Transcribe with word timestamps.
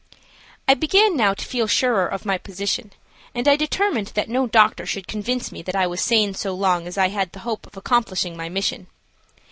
I 0.67 0.73
began 0.73 1.15
now 1.15 1.35
to 1.35 1.45
feel 1.45 1.67
surer 1.67 2.07
of 2.07 2.25
my 2.25 2.39
position, 2.39 2.91
and 3.35 3.47
I 3.47 3.55
determined 3.55 4.07
that 4.15 4.29
no 4.31 4.47
doctor 4.47 4.87
should 4.87 5.05
convince 5.07 5.51
me 5.51 5.61
that 5.61 5.75
I 5.75 5.85
was 5.85 6.01
sane 6.01 6.33
so 6.33 6.55
long 6.55 6.87
as 6.87 6.97
I 6.97 7.09
had 7.09 7.33
the 7.33 7.41
hope 7.45 7.67
of 7.67 7.77
accomplishing 7.77 8.35
my 8.35 8.49
mission. 8.49 8.87